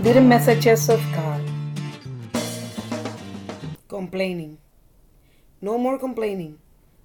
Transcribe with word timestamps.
Little 0.00 0.22
messages 0.22 0.88
of 0.88 1.02
God. 1.12 1.42
Complaining. 3.88 4.56
No 5.60 5.76
more 5.76 5.98
complaining. 5.98 6.58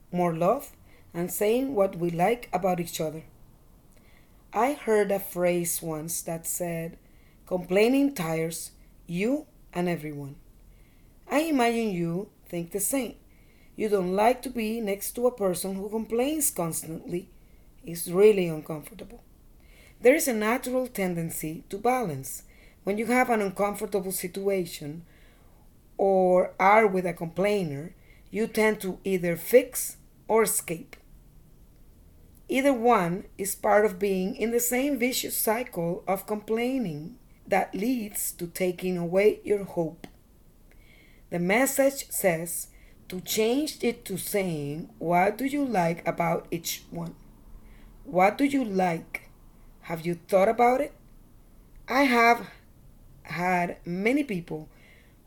More 0.09 0.33
love 0.33 0.71
and 1.13 1.29
saying 1.29 1.75
what 1.75 1.97
we 1.97 2.12
like 2.12 2.47
about 2.54 2.79
each 2.79 3.02
other. 3.02 3.23
I 4.54 4.71
heard 4.71 5.12
a 5.12 5.20
phrase 5.20 5.81
once 5.81 6.22
that 6.22 6.48
said, 6.48 6.98
complaining 7.46 8.16
tires 8.16 8.72
you 9.08 9.48
and 9.74 9.90
everyone. 9.90 10.38
I 11.29 11.42
imagine 11.42 11.92
you 11.92 12.29
think 12.48 12.72
the 12.72 12.79
same. 12.79 13.16
You 13.76 13.90
don't 13.90 14.16
like 14.16 14.42
to 14.44 14.50
be 14.50 14.79
next 14.79 15.12
to 15.16 15.28
a 15.28 15.36
person 15.36 15.76
who 15.76 15.90
complains 15.90 16.52
constantly. 16.52 17.27
It's 17.84 18.08
really 18.08 18.48
uncomfortable. 18.48 19.23
There 20.02 20.16
is 20.16 20.27
a 20.27 20.34
natural 20.34 20.88
tendency 20.88 21.63
to 21.70 21.77
balance. 21.77 22.41
When 22.84 22.98
you 22.98 23.05
have 23.05 23.30
an 23.30 23.39
uncomfortable 23.39 24.12
situation 24.12 25.05
or 25.95 26.53
are 26.59 26.88
with 26.88 27.05
a 27.05 27.13
complainer, 27.13 27.94
you 28.31 28.48
tend 28.48 28.81
to 28.81 28.98
either 29.03 29.35
fix 29.35 29.98
or 30.27 30.41
escape. 30.41 30.95
Either 32.49 32.73
one 32.73 33.25
is 33.38 33.53
part 33.53 33.85
of 33.85 33.99
being 33.99 34.35
in 34.35 34.49
the 34.49 34.59
same 34.59 34.98
vicious 34.98 35.38
cycle 35.38 36.03
of 36.08 36.25
complaining 36.25 37.17
that 37.45 37.75
leads 37.75 38.31
to 38.31 38.47
taking 38.47 38.97
away 38.97 39.39
your 39.44 39.63
hope. 39.63 40.08
The 41.30 41.39
message 41.39 42.09
says 42.09 42.70
to 43.08 43.22
change 43.22 43.77
it 43.83 44.03
to 44.05 44.17
saying, 44.17 44.89
What 44.97 45.38
do 45.38 45.45
you 45.45 45.63
like 45.63 46.05
about 46.08 46.47
each 46.49 46.83
one? 46.89 47.13
What 48.03 48.38
do 48.39 48.45
you 48.45 48.66
like? 48.66 49.20
Have 49.84 50.05
you 50.05 50.16
thought 50.16 50.49
about 50.49 50.81
it? 50.81 50.94
I 51.88 52.03
have 52.03 52.49
had 53.23 53.77
many 53.85 54.23
people 54.23 54.69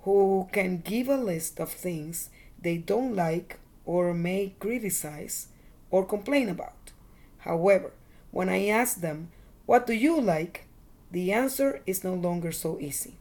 who 0.03 0.48
can 0.53 0.78
give 0.78 1.09
a 1.09 1.17
list 1.17 1.61
of 1.61 1.70
things 1.70 2.31
they 2.61 2.77
don't 2.78 3.15
like 3.15 3.59
or 3.84 4.15
may 4.15 4.55
criticize 4.61 5.48
or 5.91 6.05
complain 6.06 6.48
about. 6.48 6.93
However, 7.39 7.93
when 8.31 8.48
I 8.48 8.67
ask 8.69 9.01
them, 9.01 9.31
What 9.67 9.87
do 9.87 9.95
you 9.95 10.20
like? 10.20 10.67
the 11.11 11.33
answer 11.33 11.81
is 11.87 12.03
no 12.05 12.12
longer 12.15 12.50
so 12.53 12.78
easy. 12.81 13.15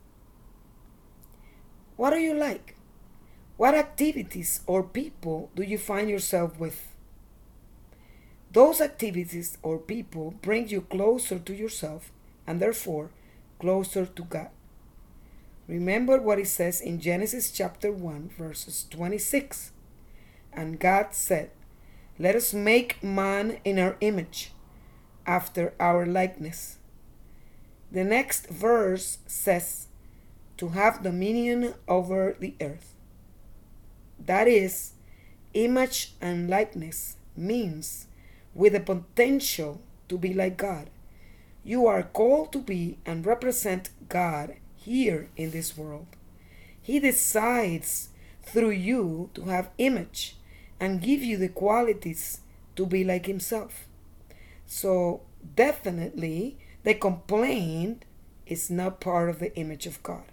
What 1.95 2.11
do 2.11 2.17
you 2.19 2.33
like? 2.35 2.75
What 3.57 3.75
activities 3.75 4.61
or 4.67 4.83
people 4.83 5.49
do 5.55 5.63
you 5.63 5.77
find 5.77 6.09
yourself 6.09 6.59
with? 6.59 6.92
Those 8.53 8.81
activities 8.81 9.57
or 9.61 9.79
people 9.79 10.35
bring 10.41 10.69
you 10.69 10.81
closer 10.81 11.39
to 11.39 11.53
yourself 11.53 12.11
and 12.47 12.61
therefore 12.61 13.09
closer 13.59 14.05
to 14.05 14.23
God. 14.23 14.49
Remember 15.67 16.19
what 16.19 16.39
it 16.39 16.47
says 16.47 16.79
in 16.79 16.99
Genesis 16.99 17.51
chapter 17.51 17.91
1, 17.91 18.31
verses 18.37 18.85
26. 18.89 19.71
And 20.51 20.79
God 20.79 21.13
said, 21.13 21.49
let 22.19 22.35
us 22.35 22.53
make 22.53 23.03
man 23.03 23.57
in 23.65 23.79
our 23.79 23.97
image, 23.99 24.51
after 25.25 25.73
our 25.79 26.05
likeness. 26.05 26.77
The 27.91 28.03
next 28.03 28.49
verse 28.49 29.17
says, 29.25 29.87
to 30.57 30.69
have 30.69 31.01
dominion 31.01 31.73
over 31.87 32.35
the 32.39 32.53
earth. 32.61 32.93
That 34.19 34.47
is, 34.47 34.91
image 35.55 36.13
and 36.21 36.49
likeness 36.49 37.17
means 37.35 38.07
with 38.53 38.73
the 38.73 38.79
potential 38.79 39.81
to 40.09 40.17
be 40.17 40.33
like 40.33 40.57
God. 40.57 40.89
You 41.63 41.87
are 41.87 42.03
called 42.03 42.51
to 42.53 42.59
be 42.59 42.97
and 43.05 43.25
represent 43.25 43.89
God 44.09 44.55
here 44.75 45.29
in 45.35 45.51
this 45.51 45.77
world. 45.77 46.07
He 46.81 46.99
decides 46.99 48.09
through 48.43 48.71
you 48.71 49.29
to 49.33 49.43
have 49.43 49.71
image 49.77 50.35
and 50.79 51.01
give 51.01 51.23
you 51.23 51.37
the 51.37 51.47
qualities 51.47 52.41
to 52.75 52.85
be 52.85 53.03
like 53.03 53.25
himself. 53.25 53.85
So, 54.65 55.21
definitely, 55.55 56.57
the 56.83 56.93
complaint 56.93 58.03
is 58.45 58.69
not 58.69 58.99
part 58.99 59.29
of 59.29 59.39
the 59.39 59.55
image 59.55 59.85
of 59.85 60.03
God, 60.03 60.25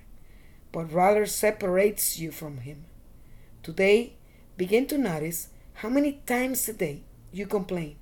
but 0.73 0.93
rather 0.93 1.27
separates 1.27 2.19
you 2.19 2.33
from 2.33 2.59
him. 2.59 2.87
Today, 3.63 4.15
begin 4.57 4.87
to 4.87 4.99
notice 4.99 5.49
how 5.75 5.89
many 5.89 6.21
times 6.27 6.69
a 6.69 6.73
day 6.73 7.03
you 7.33 7.47
complain. 7.47 7.97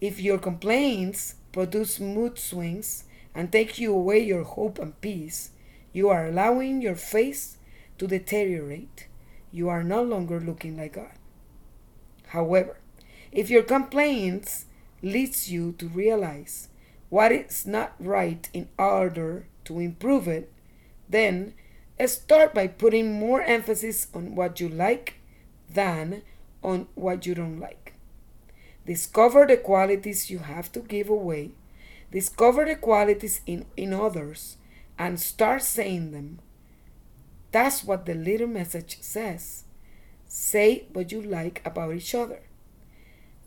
If 0.00 0.20
your 0.20 0.38
complaints 0.38 1.36
produce 1.52 1.98
mood 2.00 2.38
swings 2.38 3.04
and 3.34 3.50
take 3.50 3.78
you 3.78 3.94
away 3.94 4.18
your 4.18 4.44
hope 4.44 4.78
and 4.78 5.00
peace, 5.00 5.50
you 5.92 6.10
are 6.10 6.26
allowing 6.26 6.82
your 6.82 6.96
face 6.96 7.56
to 7.98 8.06
deteriorate. 8.06 9.08
You 9.50 9.70
are 9.70 9.82
no 9.82 10.02
longer 10.02 10.38
looking 10.38 10.76
like 10.76 10.94
God. 10.94 11.12
However, 12.28 12.78
if 13.32 13.48
your 13.48 13.62
complaints 13.62 14.66
leads 15.00 15.50
you 15.50 15.72
to 15.78 15.88
realize 15.88 16.68
what 17.08 17.32
is 17.32 17.66
not 17.66 17.94
right 17.98 18.48
in 18.52 18.68
order 18.78 19.46
to 19.64 19.78
improve 19.78 20.28
it, 20.28 20.52
then 21.08 21.54
start 22.06 22.52
by 22.52 22.66
putting 22.66 23.18
more 23.18 23.40
emphasis 23.40 24.08
on 24.12 24.34
what 24.34 24.60
you 24.60 24.68
like 24.68 25.14
than 25.72 26.22
on 26.62 26.88
what 26.94 27.24
you 27.24 27.34
don't 27.34 27.58
like. 27.58 27.85
Discover 28.86 29.48
the 29.48 29.56
qualities 29.56 30.30
you 30.30 30.38
have 30.38 30.70
to 30.70 30.80
give 30.80 31.08
away. 31.08 31.50
Discover 32.12 32.66
the 32.66 32.76
qualities 32.76 33.40
in, 33.44 33.66
in 33.76 33.92
others 33.92 34.58
and 34.96 35.18
start 35.18 35.62
saying 35.62 36.12
them. 36.12 36.38
That's 37.50 37.82
what 37.82 38.06
the 38.06 38.14
little 38.14 38.46
message 38.46 38.98
says. 39.00 39.64
Say 40.28 40.86
what 40.92 41.10
you 41.10 41.20
like 41.20 41.62
about 41.64 41.94
each 41.94 42.14
other. 42.14 42.42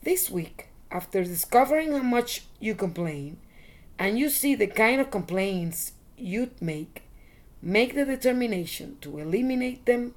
This 0.04 0.30
week, 0.30 0.68
after 0.92 1.24
discovering 1.24 1.94
how 1.94 2.04
much 2.04 2.46
you 2.60 2.76
complain, 2.76 3.38
and 3.98 4.20
you 4.20 4.30
see 4.30 4.56
the 4.56 4.68
kind 4.68 5.00
of 5.00 5.10
complaints 5.10 5.94
you'd 6.18 6.62
make, 6.62 7.04
make 7.62 7.96
the 7.96 8.04
determination 8.04 8.98
to 9.02 9.20
eliminate 9.20 9.86
them 9.86 10.16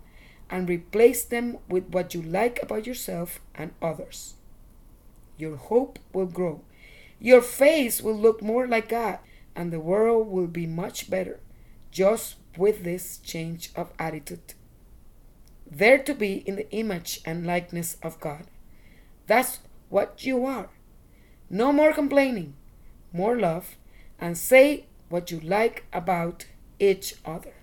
and 0.51 0.69
replace 0.69 1.25
them 1.25 1.59
with 1.69 1.85
what 1.91 2.13
you 2.13 2.23
like 2.23 2.61
about 2.61 2.87
yourself 2.87 3.41
and 3.55 3.73
others. 3.81 4.35
Your 5.37 5.57
hope 5.57 5.99
will 6.13 6.27
grow. 6.27 6.63
Your 7.19 7.43
face 7.43 8.03
will 8.03 8.17
look 8.17 8.43
more 8.43 8.67
like 8.67 8.89
God, 8.89 9.19
and 9.55 9.73
the 9.73 9.81
world 9.81 10.29
will 10.29 10.47
be 10.47 10.67
much 10.67 11.11
better 11.11 11.41
just 11.91 12.37
with 12.57 12.85
this 12.85 13.19
change 13.19 13.71
of 13.77 13.93
attitude 13.99 14.55
there 15.73 15.99
to 15.99 16.15
be 16.15 16.35
in 16.47 16.57
the 16.57 16.71
image 16.71 17.21
and 17.25 17.47
likeness 17.47 17.97
of 18.03 18.21
God. 18.21 18.47
That's 19.27 19.61
what 19.89 20.25
you 20.25 20.45
are. 20.45 20.69
No 21.49 21.73
more 21.73 21.93
complaining, 21.93 22.55
more 23.13 23.39
love, 23.39 23.77
and 24.19 24.37
say 24.37 24.87
what 25.09 25.31
you 25.31 25.41
like 25.41 25.85
about 25.93 26.47
each 26.79 27.15
other. 27.25 27.55